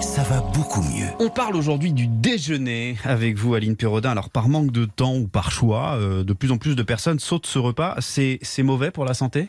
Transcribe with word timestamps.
Ça 0.00 0.22
va 0.22 0.40
beaucoup 0.40 0.82
mieux. 0.82 1.06
On 1.18 1.28
parle 1.28 1.56
aujourd'hui 1.56 1.92
du 1.92 2.06
déjeuner 2.06 2.96
avec 3.04 3.36
vous, 3.36 3.54
Aline 3.54 3.74
Perrodin. 3.74 4.10
Alors, 4.10 4.30
par 4.30 4.48
manque 4.48 4.70
de 4.70 4.84
temps 4.84 5.16
ou 5.16 5.26
par 5.26 5.50
choix, 5.50 5.96
euh, 5.96 6.22
de 6.22 6.32
plus 6.32 6.52
en 6.52 6.56
plus 6.58 6.76
de 6.76 6.82
personnes 6.82 7.18
sautent 7.18 7.46
ce 7.46 7.58
repas. 7.58 7.96
C'est 7.98 8.38
c'est 8.42 8.62
mauvais 8.62 8.92
pour 8.92 9.04
la 9.04 9.14
santé? 9.14 9.48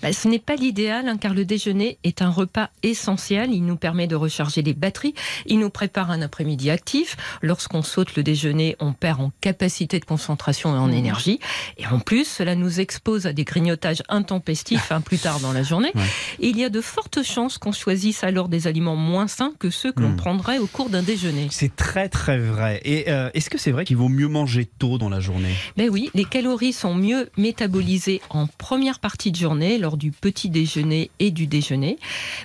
Bah, 0.00 0.12
ce 0.12 0.28
n'est 0.28 0.38
pas 0.38 0.54
l'idéal, 0.54 1.08
hein, 1.08 1.16
car 1.16 1.34
le 1.34 1.44
déjeuner 1.44 1.98
est 2.04 2.22
un 2.22 2.30
repas 2.30 2.70
essentiel. 2.84 3.52
Il 3.52 3.64
nous 3.64 3.76
permet 3.76 4.06
de 4.06 4.14
recharger 4.14 4.62
les 4.62 4.72
batteries. 4.72 5.14
Il 5.46 5.58
nous 5.58 5.70
prépare 5.70 6.10
un 6.10 6.22
après-midi 6.22 6.70
actif. 6.70 7.16
Lorsqu'on 7.42 7.82
saute 7.82 8.14
le 8.14 8.22
déjeuner, 8.22 8.76
on 8.78 8.92
perd 8.92 9.20
en 9.20 9.32
capacité 9.40 9.98
de 9.98 10.04
concentration 10.04 10.74
et 10.76 10.78
en 10.78 10.92
énergie. 10.92 11.40
Et 11.76 11.86
en 11.86 11.98
plus, 11.98 12.24
cela 12.24 12.54
nous 12.54 12.78
expose 12.78 13.26
à 13.26 13.32
des 13.32 13.44
grignotages 13.44 14.02
intempestifs 14.08 14.92
hein, 14.92 15.00
plus 15.00 15.18
tard 15.18 15.40
dans 15.40 15.52
la 15.52 15.64
journée. 15.64 15.90
Ouais. 15.94 16.02
Et 16.38 16.48
il 16.48 16.58
y 16.58 16.64
a 16.64 16.70
de 16.70 16.80
fortes 16.80 17.24
chances 17.24 17.58
qu'on 17.58 17.72
choisisse 17.72 18.22
alors 18.22 18.48
des 18.48 18.68
aliments 18.68 18.96
moins 18.96 19.26
sains 19.26 19.52
que 19.58 19.70
ceux 19.70 19.87
que 19.92 20.00
l'on 20.02 20.10
Mm. 20.10 20.16
prendrait 20.16 20.58
au 20.58 20.66
cours 20.66 20.90
d'un 20.90 21.02
déjeuner. 21.02 21.48
C'est 21.50 21.74
très 21.76 22.08
très 22.08 22.38
vrai. 22.38 22.80
Et 22.84 23.10
euh, 23.10 23.30
est-ce 23.34 23.50
que 23.50 23.58
c'est 23.58 23.70
vrai 23.70 23.84
qu'il 23.84 23.96
vaut 23.96 24.08
mieux 24.08 24.28
manger 24.28 24.66
tôt 24.78 24.98
dans 24.98 25.08
la 25.08 25.20
journée? 25.20 25.54
Ben 25.76 25.88
oui, 25.90 26.10
les 26.14 26.24
calories 26.24 26.72
sont 26.72 26.94
mieux 26.94 27.30
métabolisées 27.36 28.20
en 28.30 28.46
première 28.46 28.98
partie 29.00 29.30
de 29.30 29.36
journée, 29.36 29.78
lors 29.78 29.96
du 29.96 30.10
petit 30.10 30.48
déjeuner 30.50 31.10
et 31.18 31.30
du 31.30 31.46
déjeuner. 31.46 31.98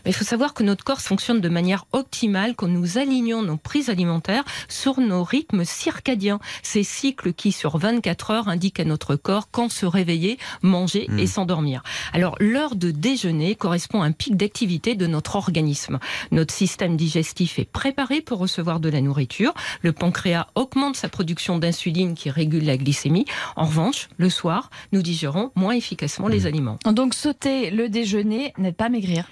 Mais 0.06 0.12
il 0.12 0.14
faut 0.14 0.24
savoir 0.24 0.54
que 0.54 0.64
notre 0.64 0.84
corps 0.84 1.02
fonctionne 1.02 1.42
de 1.42 1.50
manière 1.50 1.86
optimale 1.92 2.56
quand 2.56 2.68
nous 2.68 2.98
alignons 2.98 3.42
nos 3.42 3.58
prises 3.58 3.90
alimentaires 3.90 4.44
sur 4.68 5.00
nos 5.00 5.24
rythmes 5.24 5.66
circadiens. 5.66 6.40
Ces 6.62 6.84
cycles 6.84 7.34
qui, 7.34 7.52
sur 7.52 7.78
24 7.78 8.32
heures, 8.32 8.48
indiquent 8.48 8.80
à 8.80 8.86
notre 8.86 9.16
corps 9.16 9.50
quand 9.52 9.70
se 9.70 9.86
réveiller, 9.86 10.38
manger 10.62 11.10
et 11.18 11.28
s'endormir. 11.28 11.84
Alors, 12.14 12.36
l'heure 12.40 12.76
de 12.76 12.92
déjeuner 12.92 13.56
correspond 13.56 14.02
à 14.02 14.06
un 14.06 14.12
pic 14.12 14.36
d'activité 14.38 14.96
de 14.96 15.08
notre 15.08 15.36
organisme. 15.36 16.00
Notre 16.32 16.54
système 16.54 16.96
digestif 16.98 17.33
est 17.42 17.70
préparé 17.70 18.22
pour 18.22 18.40
recevoir 18.40 18.80
de 18.80 18.90
la 18.90 19.02
nourriture. 19.02 19.54
Le 19.82 19.92
pancréas 19.92 20.48
augmente 20.56 20.96
sa 20.96 21.10
production 21.10 21.58
d'insuline 21.58 22.16
qui 22.16 22.30
régule 22.30 22.66
la 22.66 22.78
glycémie. 22.78 23.26
En 23.56 23.66
revanche, 23.66 24.10
le 24.18 24.30
soir, 24.30 24.70
nous 24.92 25.02
digérons 25.02 25.52
moins 25.56 25.74
efficacement 25.74 26.28
les 26.28 26.46
aliments. 26.46 26.78
Donc 26.86 27.14
sauter 27.14 27.70
le 27.70 27.90
déjeuner 27.90 28.54
n'aide 28.58 28.76
pas 28.76 28.86
à 28.86 28.90
maigrir. 28.90 29.28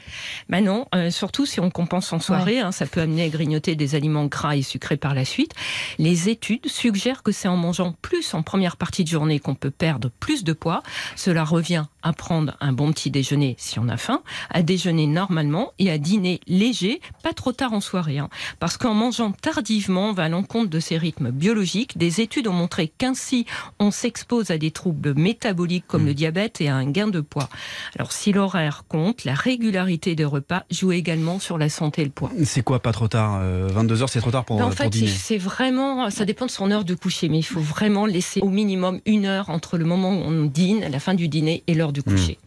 Mais 0.50 0.62
non, 0.62 0.88
euh, 0.96 1.10
surtout 1.10 1.46
si 1.46 1.60
on 1.60 1.70
compense 1.70 2.12
en 2.14 2.20
soirée, 2.20 2.60
hein, 2.60 2.72
ça 2.72 2.86
peut 2.86 3.02
amener 3.02 3.24
à 3.24 3.30
grignoter 3.30 3.76
des 3.76 3.96
aliments 3.96 4.26
gras 4.26 4.56
et 4.56 4.62
sucrés 4.62 4.98
par 4.98 5.14
la 5.14 5.26
suite. 5.26 5.54
Les 5.98 6.30
études 6.30 6.68
suggèrent 6.68 7.24
que 7.24 7.32
c'est 7.32 7.48
en 7.48 7.58
mangeant 7.58 7.94
plus 8.02 8.34
en 8.34 8.44
première 8.44 8.78
partie 8.78 9.04
de 9.04 9.10
journée 9.10 9.40
qu'on 9.40 9.56
peut 9.56 9.72
perdre 9.72 10.10
plus 10.20 10.44
de 10.44 10.54
poids. 10.54 10.84
Cela 11.16 11.44
revient 11.44 11.86
à 12.04 12.14
prendre 12.14 12.56
un 12.60 12.74
bon 12.74 12.92
petit 12.92 13.12
déjeuner 13.12 13.56
si 13.58 13.80
on 13.80 13.88
a 13.90 13.98
faim, 13.98 14.22
à 14.50 14.62
déjeuner 14.64 15.08
normalement 15.08 15.74
et 15.80 15.92
à 15.92 15.98
dîner 15.98 16.40
léger, 16.48 17.02
pas 17.24 17.34
trop 17.34 17.52
tard 17.52 17.74
en 17.74 17.82
soirée. 17.82 18.18
hein. 18.20 18.30
Parce 18.60 18.78
qu'en 18.78 18.94
mangeant 18.94 19.32
tardivement, 19.32 20.10
on 20.10 20.14
va 20.14 20.24
à 20.24 20.30
l'encontre 20.30 20.70
de 20.70 20.80
ces 20.80 20.98
rythmes 20.98 21.32
biologiques. 21.32 21.98
Des 21.98 22.22
études 22.22 22.48
ont 22.48 22.54
montré 22.54 22.88
qu'ainsi, 22.88 23.46
on 23.80 23.92
s'expose 23.92 24.52
à 24.52 24.58
des 24.58 24.72
troubles 24.72 25.14
métaboliques 25.16 25.86
comme 25.88 26.06
le 26.06 26.14
diabète 26.14 26.62
et 26.62 26.70
à 26.70 26.76
un 26.76 26.90
gain 26.90 27.08
de 27.08 27.22
poids. 27.22 27.50
Alors 27.98 28.12
si 28.12 28.32
l'horaire 28.32 28.84
compte, 28.88 29.24
la 29.26 29.34
régularité 29.34 30.16
des 30.16 30.26
repas 30.26 30.64
joue 30.72 30.92
également 30.92 31.40
sur 31.40 31.58
la 31.58 31.70
santé 31.70 32.02
et 32.02 32.06
le 32.06 32.12
poids. 32.12 32.32
C'est 32.44 32.64
quoi 32.64 32.80
pas 32.82 32.92
trop 32.92 33.08
tard 33.08 33.42
22h 33.44 34.08
c'est 34.08 34.20
trop 34.22 34.32
tard 34.32 34.46
pour, 34.46 34.58
Ben, 34.58 34.66
en 34.66 34.68
pour 34.70 34.78
fait, 34.78 34.90
dîner? 34.90 35.08
c'est 35.08 35.38
vraiment, 35.38 36.10
ça 36.10 36.26
dépend 36.26 36.46
de 36.46 36.52
son 36.52 36.72
heure 36.72 36.86
de 36.86 36.96
coucher, 36.96 37.30
mais 37.30 37.40
il 37.40 37.44
faut 37.44 37.60
vraiment 37.60 38.06
laisser 38.06 38.40
au 38.42 38.50
minimum 38.50 39.00
une 39.06 39.26
heure 39.26 39.50
entre 39.50 39.78
le 39.78 39.86
moment 39.86 40.12
où 40.12 40.22
on 40.24 40.46
dîne, 40.46 40.86
la 40.90 41.00
fin 41.00 41.14
du 41.14 41.28
dîner 41.28 41.64
et 41.68 41.74
l'heure 41.74 41.91
du 41.92 42.04
coucher. 42.04 42.38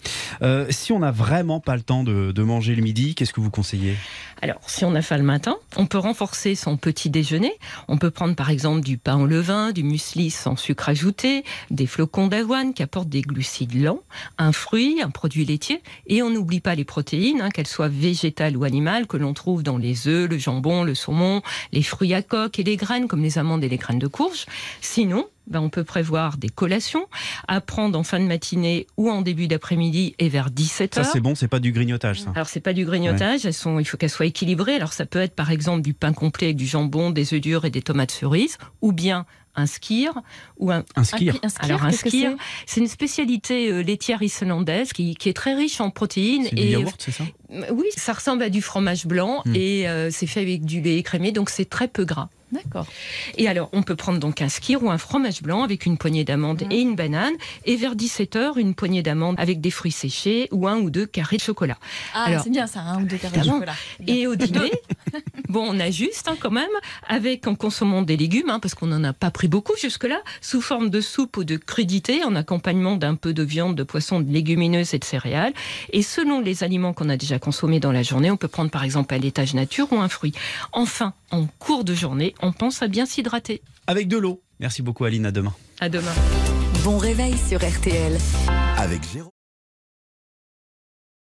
Euh, 0.43 0.67
Si 0.71 0.93
on 0.93 0.99
n'a 0.99 1.11
vraiment 1.11 1.61
pas 1.61 1.77
le 1.77 1.83
temps 1.83 2.05
de, 2.05 2.33
de 2.33 2.43
manger 2.43 2.75
le 2.75 2.83
midi, 2.83 3.15
qu'est-ce 3.15 3.33
que 3.33 3.41
vous 3.41 3.51
conseillez? 3.51 3.97
Alors, 4.43 4.61
si 4.67 4.85
on 4.85 4.95
a 4.95 5.01
faim 5.03 5.17
le 5.17 5.23
matin, 5.23 5.57
on 5.77 5.87
peut 5.87 5.99
renforcer 5.99 6.55
son 6.55 6.77
petit 6.77 7.09
déjeuner. 7.09 7.53
On 7.89 7.97
peut 7.97 8.11
prendre 8.11 8.35
par 8.35 8.51
exemple 8.51 8.83
du 8.83 8.99
pain 8.99 9.17
au 9.19 9.27
levain, 9.27 9.73
du 9.73 9.83
muesli 9.83 10.31
sans 10.31 10.57
sucre 10.57 10.89
ajouté, 10.89 11.45
des 11.71 11.87
flocons 11.87 12.27
d'avoine 12.27 12.75
qui 12.75 12.83
apportent 12.83 13.09
des 13.09 13.23
glucides 13.23 13.81
lents, 13.81 14.01
un 14.37 14.53
fruit, 14.53 15.01
un 15.03 15.11
produit 15.11 15.45
laitier, 15.45 15.83
et 16.07 16.23
on 16.23 16.31
n'oublie 16.31 16.61
pas 16.61 16.75
les 16.75 16.85
protéines, 16.85 17.41
hein, 17.41 17.49
qu'elles 17.51 17.67
soient 17.67 17.89
végétales 17.89 18.57
ou 18.57 18.65
animales, 18.65 19.07
que 19.07 19.17
l'on 19.17 19.33
trouve 19.33 19.63
dans 19.63 19.79
les 19.79 20.09
œufs, 20.09 20.29
le 20.29 20.37
jambon, 20.39 20.85
le 20.85 20.95
saumon, 20.95 21.43
les 21.73 21.83
fruits 21.83 22.13
à 22.13 22.23
coque 22.23 22.59
et 22.59 22.65
les 22.65 22.77
graines 22.77 23.09
comme 23.09 23.23
les 23.23 23.39
amandes 23.39 23.65
et 23.65 23.69
les 23.69 23.79
graines 23.79 23.99
de 23.99 24.07
courge. 24.09 24.47
Sinon, 24.81 25.27
ben, 25.47 25.61
on 25.61 25.69
peut 25.69 25.85
prévoir 25.85 26.37
des 26.37 26.49
collations 26.49 27.07
à 27.49 27.61
prendre 27.61 27.99
en 27.99 28.03
fin 28.03 28.19
de 28.21 28.25
matinée 28.25 28.87
ou 28.97 29.11
en 29.11 29.23
début 29.23 29.47
d'après-midi 29.49 30.15
et 30.19 30.29
vers 30.29 30.51
17h. 30.51 30.95
Ça 30.95 31.05
c'est 31.05 31.21
bon, 31.21 31.35
c'est 31.35 31.49
pas 31.49 31.61
du 31.61 31.73
grignotage 31.73 32.23
ça. 32.23 32.33
Alors 32.35 32.49
c'est 32.49 32.61
pas 32.61 32.73
du 32.73 32.85
grignotage, 32.85 33.45
elles 33.45 33.55
sont, 33.55 33.79
il 33.79 33.85
faut 33.85 33.97
qu'elles 33.97 34.11
soient 34.11 34.27
équilibrées. 34.27 34.75
Alors 34.77 34.93
ça 34.93 35.07
peut 35.07 35.21
être 35.21 35.35
par 35.35 35.51
exemple 35.51 35.83
du 35.83 35.95
pain 35.95 36.13
complet 36.13 36.49
avec 36.49 36.57
du 36.57 36.67
jambon, 36.67 37.11
des 37.11 37.35
œufs 37.35 37.41
durs 37.41 37.65
et 37.65 37.71
des 37.71 37.83
tomates 37.83 38.11
cerises, 38.11 38.59
ou 38.81 38.93
bien 38.93 39.27
un 39.57 39.67
skir 39.67 40.15
ou 40.59 40.73
un. 40.73 40.83
Un 40.97 41.05
skier. 41.05 41.33
Un 41.43 41.49
skir, 41.49 41.65
Alors 41.65 41.85
un 41.85 41.93
skir, 41.93 42.33
c'est 42.67 42.81
une 42.81 42.89
spécialité 42.89 43.71
euh, 43.71 43.83
laitière 43.83 44.21
islandaise 44.23 44.93
qui, 44.93 45.15
qui 45.15 45.29
est 45.29 45.33
très 45.35 45.55
riche 45.55 45.81
en 45.81 45.91
protéines 45.91 46.47
C'est 46.49 46.57
du 46.57 46.63
et 46.63 46.71
yaourt, 46.71 46.97
c'est 46.99 47.13
ça? 47.13 47.25
Oui, 47.71 47.87
ça 47.97 48.15
ressemble 48.15 48.43
à 48.43 48.49
du 48.49 48.63
fromage 48.63 49.07
blanc 49.07 49.43
Hmm. 49.45 49.55
et 49.55 49.89
euh, 49.89 50.11
c'est 50.11 50.27
fait 50.27 50.41
avec 50.41 50.65
du 50.65 50.81
lait 50.81 50.97
écrémé, 50.97 51.31
donc 51.31 51.51
c'est 51.51 51.69
très 51.69 51.87
peu 51.87 52.05
gras. 52.05 52.29
D'accord. 52.55 52.87
Et 53.37 53.49
alors, 53.49 53.69
on 53.73 53.83
peut 53.83 53.97
prendre 53.97 54.19
donc 54.19 54.41
un 54.41 54.49
skir 54.49 54.83
ou 54.83 54.91
un 54.91 54.99
fromage 54.99 55.43
blanc 55.43 55.63
avec 55.63 55.85
une 55.87 55.99
poignée 55.99 56.25
d'amandes 56.25 56.63
Mhm. 56.63 56.73
et 56.73 56.81
une 56.81 56.95
banane. 56.95 57.33
Et 57.67 57.77
vers 57.77 57.95
17h, 57.97 58.59
une 58.59 58.75
poignée 58.75 59.03
d'amandes 59.03 59.35
avec 59.39 59.61
des 59.61 59.71
fruits 59.71 59.93
séchés 59.93 60.49
ou 60.53 60.67
un 60.69 60.77
ou 60.79 60.89
deux 60.91 61.07
carrés 61.07 61.37
de 61.37 61.43
chocolat. 61.43 61.77
Ah, 62.15 62.25
Alors- 62.29 62.45
c'est 62.45 62.51
bien 62.51 62.67
ça, 62.67 62.81
un 62.81 63.03
ou 63.03 63.07
deux 63.07 63.17
carrés 63.17 63.39
de 63.41 63.45
chocolat. 63.45 63.75
Bien. 64.01 64.15
Et 64.15 64.27
au 64.27 64.37
dîner, 64.37 64.71
bon, 65.55 65.67
on 65.71 65.79
ajuste 65.79 66.27
hein, 66.29 66.37
quand 66.39 66.51
même, 66.51 66.69
avec 67.07 67.47
en 67.47 67.55
consommant 67.55 68.03
des 68.03 68.17
légumes, 68.17 68.51
hein, 68.51 68.59
parce 68.59 68.75
qu'on 68.75 68.89
n'en 68.89 69.05
a 69.05 69.13
pas 69.13 69.31
pris 69.31 69.47
beaucoup 69.47 69.75
jusque-là, 69.81 70.21
sous 70.41 70.61
forme 70.61 70.91
de 70.91 71.01
soupe 71.01 71.37
ou 71.37 71.45
de 71.45 71.57
crudité, 71.57 72.25
en 72.25 72.35
accompagnement 72.35 72.97
d'un 72.97 73.15
peu 73.15 73.33
de 73.33 73.45
viande, 73.45 73.77
de 73.77 73.85
poisson, 73.85 74.21
de 74.21 74.31
légumineuses 74.31 74.95
et 74.95 74.99
de 74.99 75.05
céréales. 75.05 75.55
Et 75.93 76.03
selon 76.03 76.41
les 76.41 76.65
aliments 76.65 76.93
qu'on 76.93 77.09
a 77.09 77.17
déjà 77.17 77.39
consommés 77.39 77.79
dans 77.79 77.93
la 77.93 78.03
journée, 78.03 78.33
on 78.33 78.37
peut 78.37 78.49
prendre 78.49 78.71
par 78.71 78.83
exemple 78.83 79.15
un 79.15 79.19
laitage 79.19 79.55
nature 79.55 79.93
ou 79.93 79.97
un 79.97 80.09
fruit. 80.09 80.33
Enfin, 80.73 81.15
en 81.31 81.47
cours 81.47 81.85
de 81.85 81.95
journée, 81.95 82.35
on 82.43 82.53
pense 82.53 82.83
à 82.83 82.89
bien 82.89 83.07
s'hydrater. 83.07 83.63
Avec 83.87 84.09
de 84.09 84.19
l'eau. 84.19 84.43
Merci 84.59 84.83
beaucoup 84.83 85.05
Aline, 85.05 85.27
à 85.27 85.31
demain. 85.31 85.55
À 85.81 85.89
demain. 85.89 86.15
Bon 86.83 86.99
réveil 86.99 87.35
sur 87.49 87.59
RTL. 87.59 88.19
Avec 88.77 89.01
Jérôme. 89.13 89.34